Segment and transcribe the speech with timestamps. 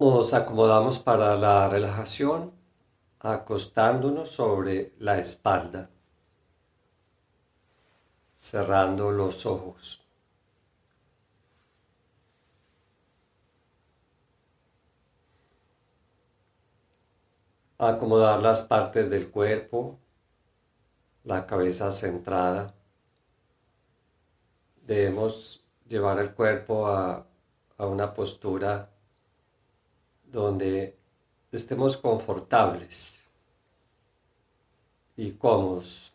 [0.00, 2.52] Nos acomodamos para la relajación
[3.18, 5.90] acostándonos sobre la espalda,
[8.36, 10.00] cerrando los ojos.
[17.78, 19.98] Acomodar las partes del cuerpo,
[21.24, 22.72] la cabeza centrada.
[24.86, 27.26] Debemos llevar el cuerpo a,
[27.76, 28.90] a una postura
[30.30, 30.96] donde
[31.52, 33.20] estemos confortables
[35.16, 36.12] y cómodos.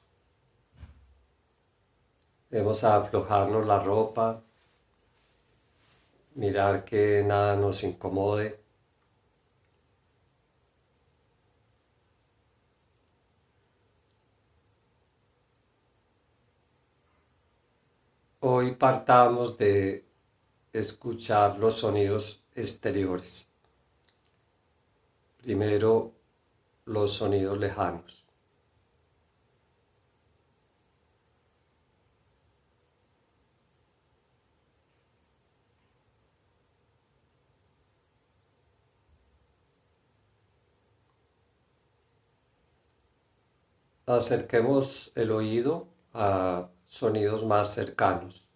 [2.50, 4.42] Debemos aflojarnos la ropa,
[6.36, 8.60] mirar que nada nos incomode.
[18.40, 20.06] Hoy partamos de
[20.74, 23.53] escuchar los sonidos exteriores.
[25.44, 26.14] Primero,
[26.86, 28.26] los sonidos lejanos.
[44.06, 48.53] Acerquemos el oído a sonidos más cercanos.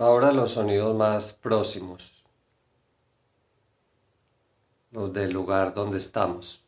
[0.00, 2.22] Ahora los sonidos más próximos,
[4.92, 6.64] los del lugar donde estamos.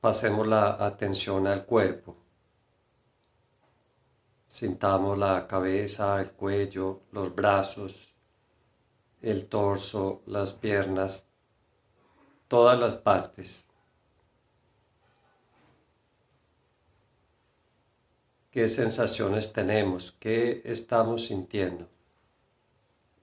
[0.00, 2.14] Pasemos la atención al cuerpo.
[4.46, 8.14] Sintamos la cabeza, el cuello, los brazos,
[9.22, 11.32] el torso, las piernas,
[12.46, 13.66] todas las partes.
[18.54, 21.88] Qué sensaciones tenemos, qué estamos sintiendo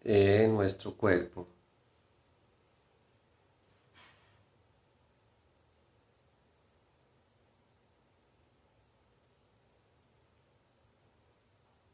[0.04, 1.48] en nuestro cuerpo.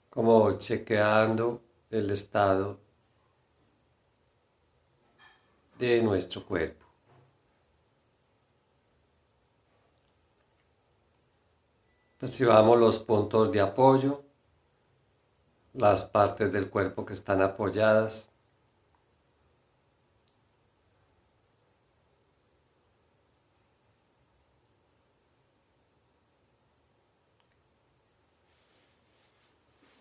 [0.09, 1.61] como chequeando
[1.91, 2.79] el estado
[5.77, 6.86] de nuestro cuerpo.
[12.19, 14.23] Percibamos los puntos de apoyo,
[15.75, 18.33] las partes del cuerpo que están apoyadas.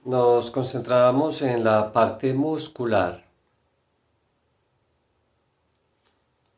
[0.04, 3.26] Nos concentramos en la parte muscular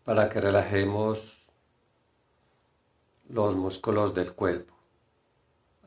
[0.05, 1.49] para que relajemos
[3.29, 4.78] los músculos del cuerpo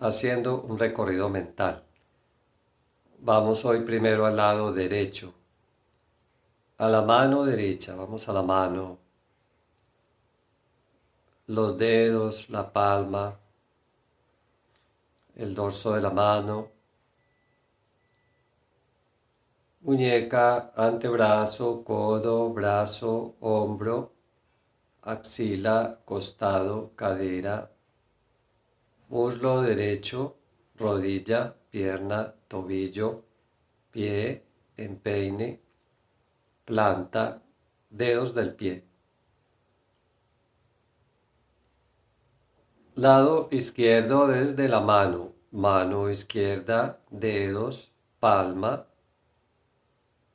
[0.01, 1.83] haciendo un recorrido mental.
[3.19, 5.31] Vamos hoy primero al lado derecho,
[6.79, 8.97] a la mano derecha, vamos a la mano,
[11.45, 13.37] los dedos, la palma,
[15.35, 16.69] el dorso de la mano,
[19.81, 24.11] muñeca, antebrazo, codo, brazo, hombro,
[25.03, 27.70] axila, costado, cadera,
[29.11, 30.37] muslo derecho,
[30.77, 33.25] rodilla, pierna, tobillo,
[33.91, 34.41] pie,
[34.77, 35.59] empeine,
[36.63, 37.41] planta,
[37.89, 38.85] dedos del pie.
[42.95, 47.91] Lado izquierdo desde la mano, mano izquierda, dedos,
[48.21, 48.87] palma,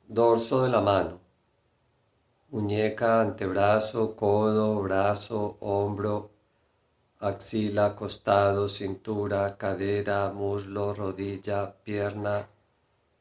[0.07, 1.19] dorso de la mano,
[2.51, 6.36] muñeca, antebrazo, codo, brazo, hombro,
[7.19, 12.47] axila, costado, cintura, cadera, muslo, rodilla, pierna,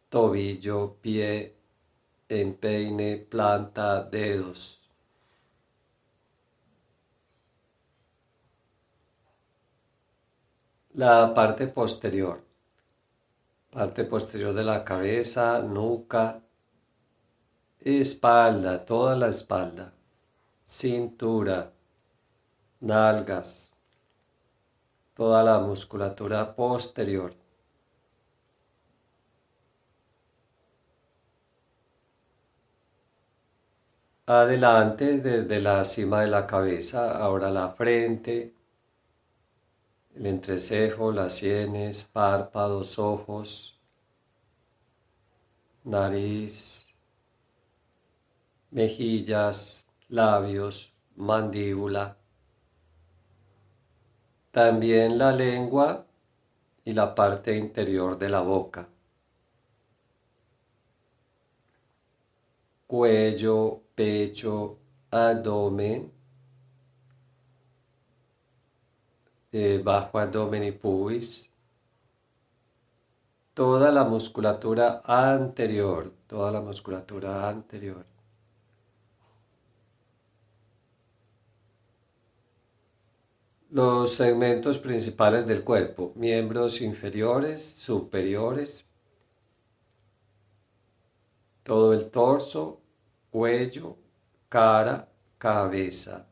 [0.08, 1.54] tobillo, pie,
[2.28, 4.82] empeine, planta, dedos.
[10.94, 12.42] La parte posterior,
[13.70, 16.42] parte posterior de la cabeza, nuca,
[17.80, 19.92] espalda, toda la espalda,
[20.64, 21.70] cintura,
[22.80, 23.75] nalgas,
[25.16, 27.32] toda la musculatura posterior.
[34.26, 38.52] Adelante desde la cima de la cabeza, ahora la frente,
[40.14, 43.78] el entrecejo, las sienes, párpados, ojos,
[45.84, 46.88] nariz,
[48.70, 52.16] mejillas, labios, mandíbula.
[54.56, 56.06] También la lengua
[56.82, 58.88] y la parte interior de la boca.
[62.86, 64.78] Cuello, pecho,
[65.10, 66.10] abdomen,
[69.52, 71.52] eh, bajo abdomen y pubis,
[73.52, 78.15] toda la musculatura anterior, toda la musculatura anterior.
[83.70, 88.86] Los segmentos principales del cuerpo, miembros inferiores, superiores,
[91.64, 92.80] todo el torso,
[93.28, 93.96] cuello,
[94.48, 96.28] cara, cabeza,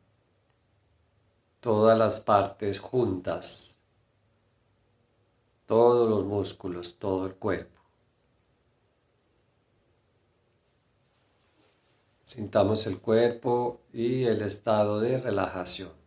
[1.58, 3.82] todas las partes juntas,
[5.66, 7.81] todos los músculos, todo el cuerpo.
[12.22, 16.04] Sintamos el cuerpo y el estado de relajación.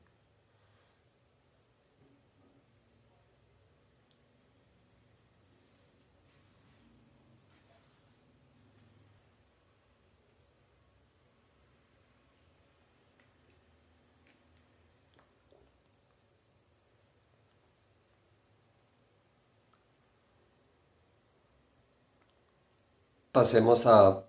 [23.38, 24.24] Pasemos a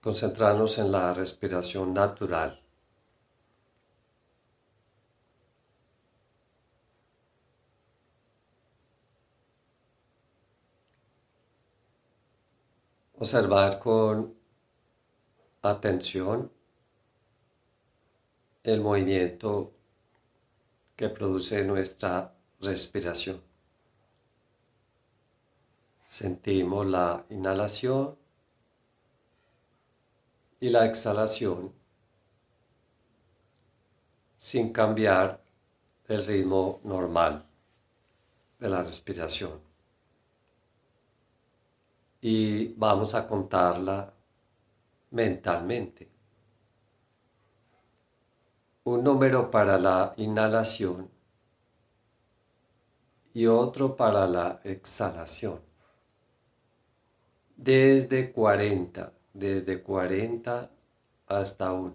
[0.00, 2.58] concentrarnos en la respiración natural.
[13.18, 14.34] Observar con
[15.60, 16.50] atención
[18.64, 19.74] el movimiento
[20.96, 22.32] que produce nuestra
[22.62, 23.38] respiración.
[26.06, 28.25] Sentimos la inhalación
[30.60, 31.72] y la exhalación
[34.34, 35.40] sin cambiar
[36.08, 37.44] el ritmo normal
[38.58, 39.60] de la respiración.
[42.20, 44.12] Y vamos a contarla
[45.10, 46.08] mentalmente.
[48.84, 51.10] Un número para la inhalación
[53.34, 55.60] y otro para la exhalación.
[57.56, 60.70] Desde 40 desde 40
[61.26, 61.94] hasta 1.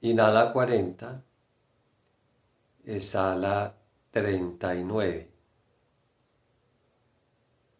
[0.00, 1.22] Inhala 40,
[2.86, 3.74] exhala
[4.12, 5.28] 39.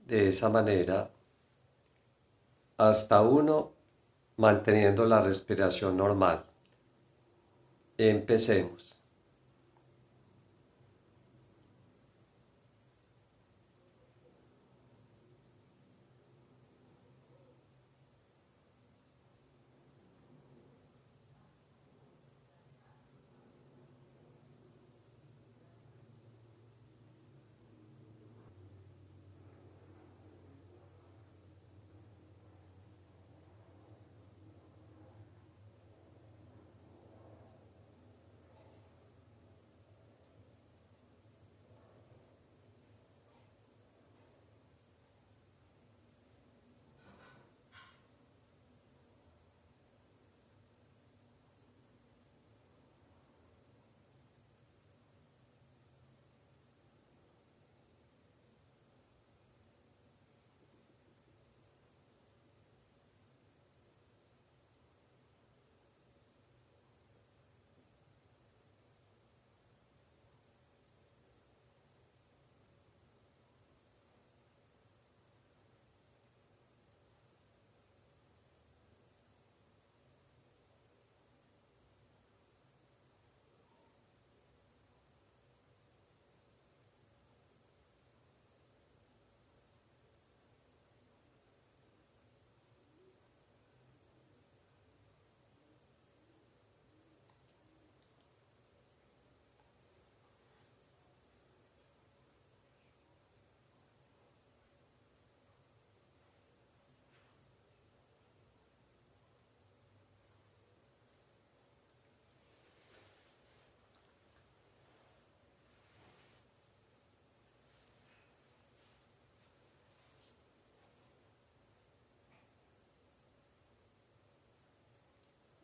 [0.07, 1.11] De esa manera,
[2.77, 3.73] hasta 1,
[4.37, 6.45] manteniendo la respiración normal.
[7.97, 8.90] Empecemos.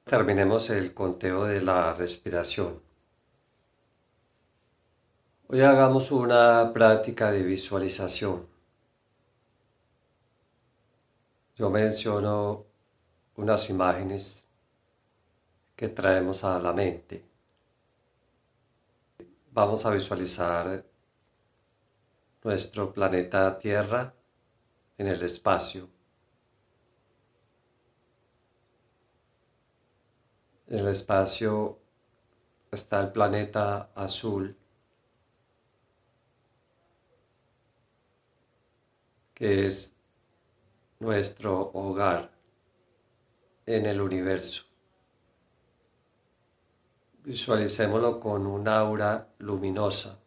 [0.09, 2.81] Terminemos el conteo de la respiración.
[5.49, 8.47] Hoy hagamos una práctica de visualización.
[11.57, 12.67] yo menciono
[13.35, 14.47] unas imágenes
[15.75, 17.25] que traemos a la mente.
[19.51, 20.85] Vamos a visualizar
[22.45, 24.15] nuestro planeta Tierra
[24.99, 25.96] en el espacio.
[30.69, 31.79] En el espacio
[32.73, 34.57] está el planeta azul,
[39.33, 39.97] que es
[40.99, 42.33] nuestro hogar
[43.65, 44.65] en el universo.
[47.23, 50.19] Visualicémoslo con un aura luminosa.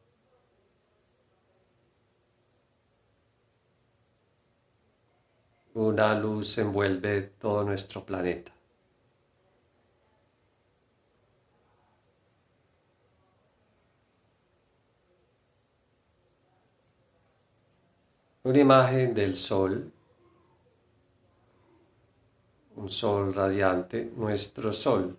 [5.74, 8.58] Una luz envuelve todo nuestro planeta.
[18.43, 19.91] Una imagen del sol,
[22.75, 25.17] un sol radiante, nuestro sol.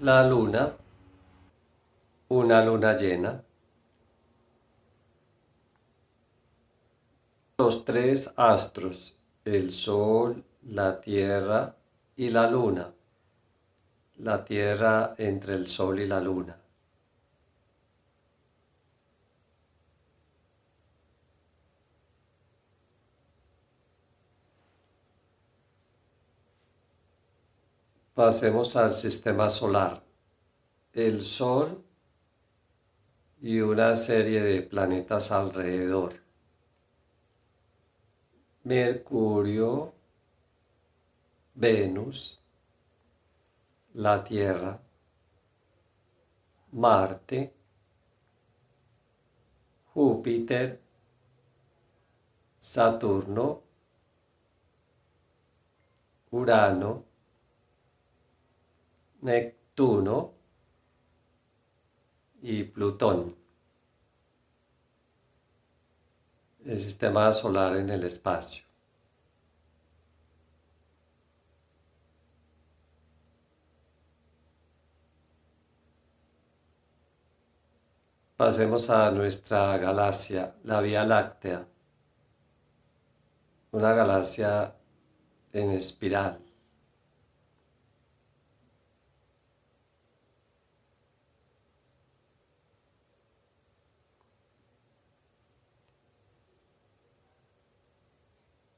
[0.00, 0.76] La luna,
[2.28, 3.42] una luna llena.
[7.58, 11.74] los tres astros, el Sol, la Tierra
[12.16, 12.92] y la Luna.
[14.18, 16.65] La Tierra entre el Sol y la Luna.
[28.16, 30.02] Pasemos al sistema solar.
[30.94, 31.84] El Sol
[33.42, 36.14] y una serie de planetas alrededor.
[38.64, 39.92] Mercurio,
[41.56, 42.40] Venus,
[43.92, 44.80] la Tierra,
[46.72, 47.52] Marte,
[49.92, 50.80] Júpiter,
[52.58, 53.60] Saturno,
[56.30, 57.15] Urano,
[59.20, 60.32] Neptuno
[62.42, 63.46] y Plutón.
[66.66, 68.64] el sistema solar en el espacio.
[78.36, 81.66] Pasemos a nuestra galaxia, la Vía Láctea,
[83.72, 84.74] una galaxia
[85.52, 86.45] en espiral.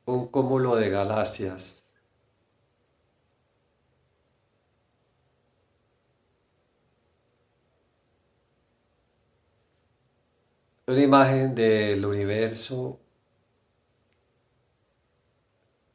[0.09, 1.85] Un cúmulo de galaxias.
[10.87, 12.99] Una imagen del universo,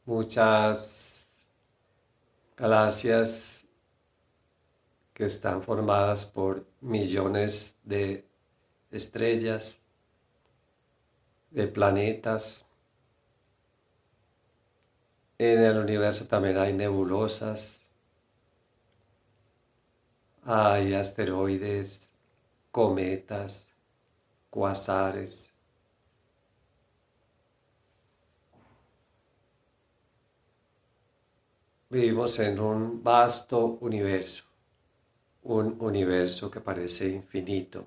[0.05, 1.47] muchas
[2.55, 3.65] galaxias
[5.15, 8.27] que están formadas por millones de
[8.91, 9.81] estrellas,
[11.49, 12.72] de planetas.
[15.45, 17.81] En el universo también hay nebulosas,
[20.45, 22.11] hay asteroides,
[22.71, 23.69] cometas,
[24.49, 25.51] cuasares.
[31.89, 34.43] Vivimos en un vasto universo,
[35.43, 37.85] un universo que parece infinito.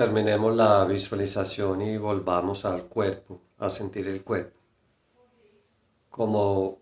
[0.00, 4.58] Terminemos la visualización y volvamos al cuerpo, a sentir el cuerpo
[6.08, 6.78] como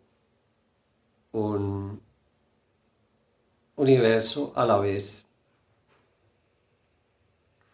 [1.33, 2.01] un
[3.75, 5.27] universo a la vez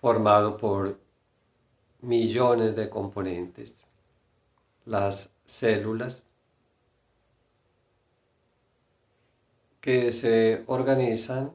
[0.00, 0.98] formado por
[2.00, 3.84] millones de componentes,
[4.86, 6.30] las células
[9.82, 11.52] que se organizan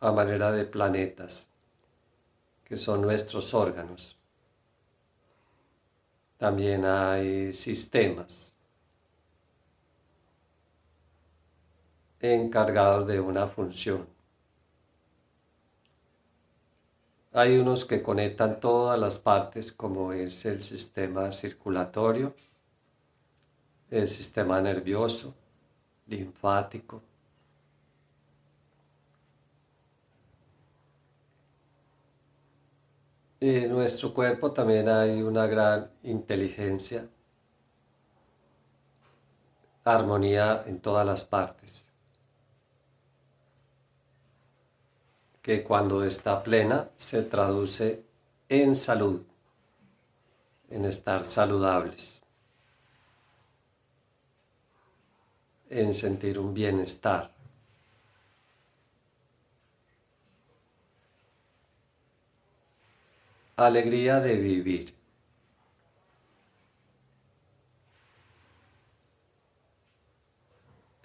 [0.00, 1.47] a manera de planetas
[2.68, 4.18] que son nuestros órganos.
[6.36, 8.56] También hay sistemas
[12.20, 14.06] encargados de una función.
[17.32, 22.34] Hay unos que conectan todas las partes como es el sistema circulatorio,
[23.90, 25.34] el sistema nervioso,
[26.06, 27.02] linfático.
[33.40, 37.08] En nuestro cuerpo también hay una gran inteligencia,
[39.84, 41.88] armonía en todas las partes,
[45.40, 48.02] que cuando está plena se traduce
[48.48, 49.22] en salud,
[50.70, 52.28] en estar saludables.
[55.70, 57.37] en sentir un bienestar.
[63.58, 64.94] Alegría de vivir.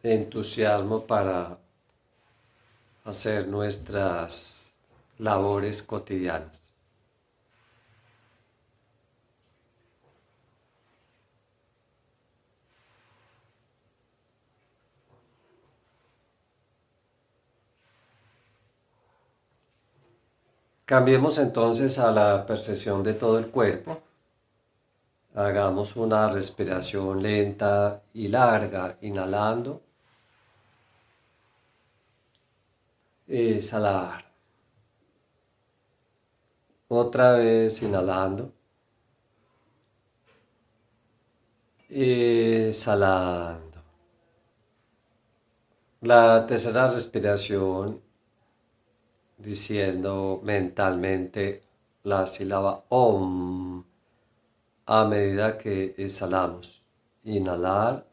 [0.03, 1.57] Entusiasmo para
[3.05, 4.75] hacer nuestras
[5.17, 6.72] labores cotidianas.
[20.93, 23.99] Cambiemos entonces a la percepción de todo el cuerpo.
[25.33, 29.81] Hagamos una respiración lenta y larga, inhalando.
[33.27, 34.23] Exhalar.
[36.89, 38.53] Otra vez inhalando.
[41.89, 43.81] Exhalando.
[46.01, 48.02] La tercera respiración
[49.43, 51.61] diciendo mentalmente
[52.03, 53.83] la sílaba OM
[54.85, 56.83] a medida que exhalamos.
[57.25, 58.05] Inhalar,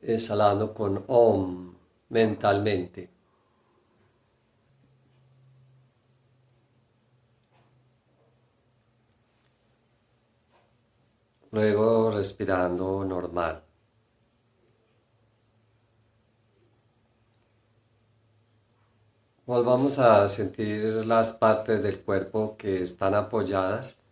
[0.00, 1.74] exhalando con OM
[2.08, 3.10] mentalmente.
[11.50, 13.65] Luego respirando normal.
[19.46, 24.02] Volvamos a sentir las partes del cuerpo que están apoyadas.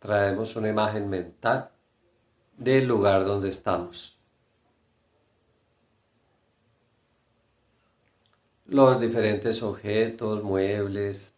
[0.00, 1.70] Traemos una imagen mental
[2.56, 4.18] del lugar donde estamos.
[8.66, 11.36] Los diferentes objetos, muebles,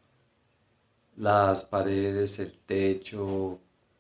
[1.14, 3.59] las paredes, el techo,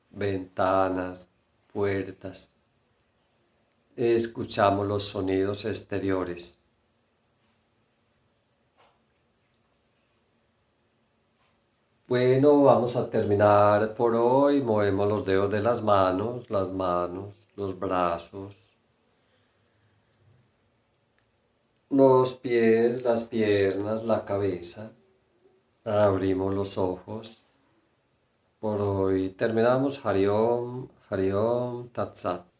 [0.08, 1.32] ventanas,
[1.72, 2.54] puertas.
[3.96, 6.58] Escuchamos los sonidos exteriores.
[12.06, 14.60] Bueno, vamos a terminar por hoy.
[14.60, 18.76] Movemos los dedos de las manos, las manos, los brazos,
[21.88, 24.92] los pies, las piernas, la cabeza.
[25.84, 27.46] Abrimos los ojos.
[28.60, 32.51] Por hoy terminamos Hariom Hariom Tatsat.